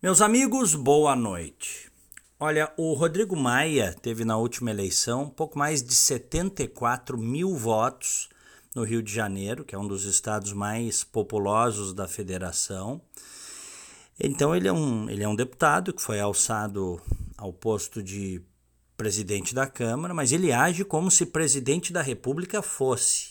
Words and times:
Meus 0.00 0.20
amigos, 0.20 0.76
boa 0.76 1.16
noite. 1.16 1.90
Olha, 2.38 2.72
o 2.76 2.92
Rodrigo 2.92 3.34
Maia 3.34 3.92
teve 4.00 4.24
na 4.24 4.36
última 4.36 4.70
eleição 4.70 5.28
pouco 5.28 5.58
mais 5.58 5.82
de 5.82 5.92
74 5.92 7.18
mil 7.18 7.56
votos 7.56 8.28
no 8.76 8.84
Rio 8.84 9.02
de 9.02 9.12
Janeiro, 9.12 9.64
que 9.64 9.74
é 9.74 9.78
um 9.78 9.88
dos 9.88 10.04
estados 10.04 10.52
mais 10.52 11.02
populosos 11.02 11.92
da 11.92 12.06
federação. 12.06 13.00
Então, 14.20 14.54
ele 14.54 14.68
é 14.68 14.72
um, 14.72 15.10
ele 15.10 15.24
é 15.24 15.28
um 15.28 15.34
deputado 15.34 15.92
que 15.92 16.00
foi 16.00 16.20
alçado 16.20 17.02
ao 17.36 17.52
posto 17.52 18.00
de 18.00 18.40
presidente 18.96 19.52
da 19.52 19.66
Câmara, 19.66 20.14
mas 20.14 20.30
ele 20.30 20.52
age 20.52 20.84
como 20.84 21.10
se 21.10 21.26
presidente 21.26 21.92
da 21.92 22.02
República 22.02 22.62
fosse. 22.62 23.30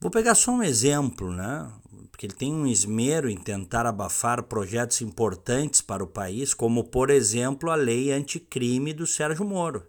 Vou 0.00 0.10
pegar 0.10 0.34
só 0.34 0.50
um 0.52 0.62
exemplo, 0.62 1.30
né? 1.30 1.70
Porque 2.16 2.24
ele 2.24 2.32
tem 2.32 2.50
um 2.50 2.66
esmero 2.66 3.28
em 3.28 3.36
tentar 3.36 3.84
abafar 3.84 4.42
projetos 4.44 5.02
importantes 5.02 5.82
para 5.82 6.02
o 6.02 6.06
país, 6.06 6.54
como, 6.54 6.82
por 6.82 7.10
exemplo, 7.10 7.70
a 7.70 7.74
lei 7.74 8.10
anticrime 8.10 8.94
do 8.94 9.06
Sérgio 9.06 9.44
Moro. 9.44 9.86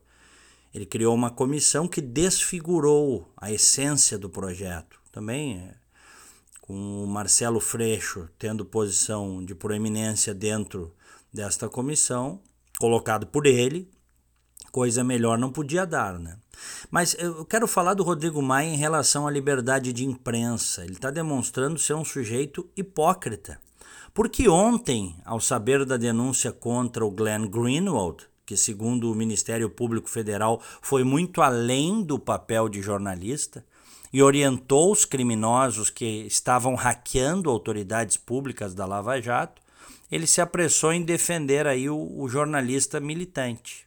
Ele 0.73 0.85
criou 0.85 1.15
uma 1.15 1.31
comissão 1.31 1.87
que 1.87 2.01
desfigurou 2.01 3.31
a 3.37 3.49
essência 3.49 4.17
do 4.17 4.29
projeto. 4.29 4.99
Também 5.09 5.57
é, 5.57 5.75
com 6.59 7.01
o 7.01 7.07
Marcelo 7.07 7.61
Freixo 7.61 8.27
tendo 8.37 8.65
posição 8.65 9.41
de 9.45 9.55
proeminência 9.55 10.33
dentro 10.33 10.93
desta 11.31 11.69
comissão, 11.69 12.41
colocado 12.77 13.25
por 13.25 13.45
ele, 13.45 13.89
coisa 14.77 15.03
melhor 15.03 15.39
não 15.39 15.49
podia 15.49 15.87
dar, 15.87 16.19
né? 16.19 16.37
Mas 16.91 17.15
eu 17.17 17.43
quero 17.43 17.67
falar 17.67 17.95
do 17.95 18.03
Rodrigo 18.03 18.43
Maia 18.43 18.67
em 18.67 18.77
relação 18.77 19.25
à 19.25 19.31
liberdade 19.31 19.91
de 19.91 20.05
imprensa. 20.05 20.83
Ele 20.83 20.93
está 20.93 21.09
demonstrando 21.09 21.79
ser 21.79 21.95
um 21.95 22.05
sujeito 22.05 22.69
hipócrita. 22.77 23.59
Porque 24.13 24.47
ontem, 24.47 25.15
ao 25.25 25.39
saber 25.39 25.83
da 25.83 25.97
denúncia 25.97 26.51
contra 26.51 27.03
o 27.03 27.09
Glenn 27.09 27.47
Greenwald, 27.47 28.27
que 28.45 28.55
segundo 28.55 29.11
o 29.11 29.15
Ministério 29.15 29.67
Público 29.67 30.07
Federal 30.07 30.61
foi 30.79 31.03
muito 31.03 31.41
além 31.41 32.03
do 32.03 32.19
papel 32.19 32.69
de 32.69 32.79
jornalista 32.79 33.65
e 34.13 34.21
orientou 34.21 34.91
os 34.91 35.05
criminosos 35.05 35.89
que 35.89 36.05
estavam 36.27 36.75
hackeando 36.75 37.49
autoridades 37.49 38.15
públicas 38.15 38.75
da 38.75 38.85
Lava 38.85 39.19
Jato, 39.19 39.59
ele 40.11 40.27
se 40.27 40.39
apressou 40.39 40.93
em 40.93 41.01
defender 41.01 41.65
aí 41.65 41.89
o, 41.89 41.97
o 42.15 42.29
jornalista 42.29 42.99
militante. 42.99 43.86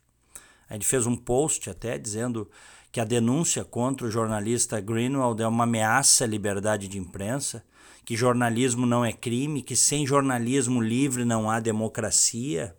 Ele 0.71 0.85
fez 0.85 1.07
um 1.07 1.17
post 1.17 1.69
até 1.69 1.99
dizendo 1.99 2.49
que 2.93 3.01
a 3.01 3.05
denúncia 3.05 3.65
contra 3.65 4.07
o 4.07 4.11
jornalista 4.11 4.81
Greenwald 4.81 5.41
é 5.43 5.47
uma 5.47 5.65
ameaça 5.65 6.25
à 6.25 6.27
liberdade 6.27 6.89
de 6.89 6.99
imprensa, 6.99 7.65
que 8.05 8.17
jornalismo 8.17 8.87
não 8.87 9.05
é 9.05 9.13
crime, 9.13 9.63
que 9.63 9.77
sem 9.77 10.07
jornalismo 10.07 10.81
livre 10.81 11.25
não 11.25 11.51
há 11.51 11.61
democracia. 11.61 12.75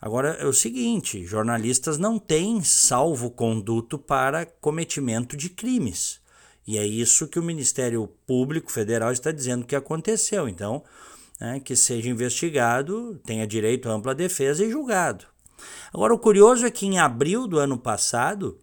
Agora 0.00 0.30
é 0.34 0.44
o 0.44 0.52
seguinte: 0.52 1.24
jornalistas 1.24 1.96
não 1.96 2.18
têm 2.18 2.62
salvo-conduto 2.62 3.98
para 3.98 4.44
cometimento 4.44 5.36
de 5.36 5.48
crimes. 5.48 6.20
E 6.66 6.78
é 6.78 6.86
isso 6.86 7.28
que 7.28 7.38
o 7.38 7.42
Ministério 7.42 8.06
Público 8.26 8.72
Federal 8.72 9.12
está 9.12 9.30
dizendo 9.30 9.66
que 9.66 9.76
aconteceu. 9.76 10.48
Então, 10.48 10.82
né, 11.40 11.60
que 11.60 11.76
seja 11.76 12.08
investigado, 12.08 13.20
tenha 13.24 13.46
direito 13.46 13.88
à 13.88 13.92
ampla 13.92 14.14
defesa 14.14 14.64
e 14.64 14.70
julgado. 14.70 15.33
Agora, 15.92 16.14
o 16.14 16.18
curioso 16.18 16.66
é 16.66 16.70
que 16.70 16.86
em 16.86 16.98
abril 16.98 17.46
do 17.46 17.58
ano 17.58 17.78
passado, 17.78 18.58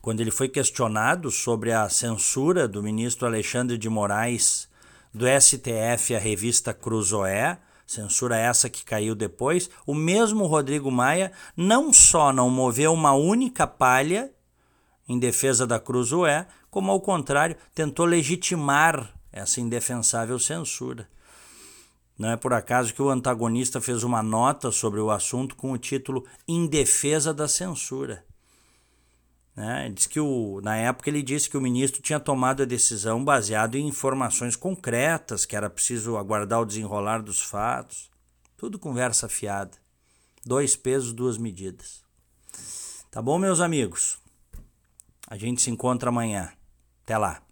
quando 0.00 0.20
ele 0.20 0.30
foi 0.30 0.48
questionado 0.48 1.30
sobre 1.30 1.72
a 1.72 1.88
censura 1.88 2.68
do 2.68 2.82
ministro 2.82 3.26
Alexandre 3.26 3.76
de 3.76 3.88
Moraes 3.88 4.68
do 5.12 5.24
STF 5.26 6.14
à 6.14 6.18
revista 6.18 6.74
Cruzoé, 6.74 7.58
censura 7.86 8.36
essa 8.36 8.68
que 8.68 8.84
caiu 8.84 9.14
depois, 9.14 9.70
o 9.86 9.94
mesmo 9.94 10.46
Rodrigo 10.46 10.90
Maia 10.90 11.32
não 11.56 11.92
só 11.92 12.32
não 12.32 12.50
moveu 12.50 12.92
uma 12.92 13.12
única 13.12 13.66
palha 13.66 14.30
em 15.08 15.18
defesa 15.18 15.66
da 15.66 15.78
Cruzoé, 15.78 16.46
como 16.70 16.90
ao 16.90 17.00
contrário, 17.00 17.56
tentou 17.74 18.04
legitimar 18.04 19.14
essa 19.32 19.60
indefensável 19.60 20.38
censura. 20.38 21.08
Não 22.18 22.30
é 22.30 22.36
por 22.36 22.52
acaso 22.54 22.94
que 22.94 23.02
o 23.02 23.10
antagonista 23.10 23.80
fez 23.80 24.02
uma 24.02 24.22
nota 24.22 24.70
sobre 24.70 25.00
o 25.00 25.10
assunto 25.10 25.54
com 25.54 25.72
o 25.72 25.78
título 25.78 26.24
Em 26.48 26.66
Defesa 26.66 27.32
da 27.34 27.46
Censura. 27.46 28.24
Né? 29.54 29.90
Diz 29.94 30.06
que 30.06 30.20
o, 30.20 30.60
na 30.62 30.76
época 30.76 31.10
ele 31.10 31.22
disse 31.22 31.48
que 31.48 31.56
o 31.56 31.60
ministro 31.60 32.02
tinha 32.02 32.20
tomado 32.20 32.62
a 32.62 32.66
decisão 32.66 33.24
baseado 33.24 33.76
em 33.76 33.86
informações 33.86 34.56
concretas, 34.56 35.44
que 35.44 35.56
era 35.56 35.70
preciso 35.70 36.16
aguardar 36.16 36.60
o 36.60 36.66
desenrolar 36.66 37.22
dos 37.22 37.40
fatos. 37.40 38.10
Tudo 38.56 38.78
conversa 38.78 39.28
fiada. 39.28 39.72
Dois 40.44 40.76
pesos, 40.76 41.12
duas 41.12 41.36
medidas. 41.36 42.02
Tá 43.10 43.20
bom, 43.20 43.38
meus 43.38 43.60
amigos? 43.60 44.18
A 45.26 45.36
gente 45.36 45.60
se 45.60 45.70
encontra 45.70 46.08
amanhã. 46.08 46.52
Até 47.02 47.18
lá. 47.18 47.45